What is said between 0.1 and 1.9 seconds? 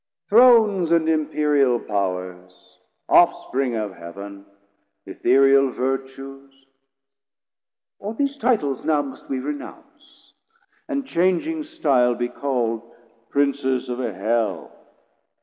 Thrones and imperial